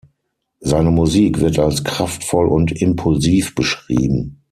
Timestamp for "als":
1.59-1.83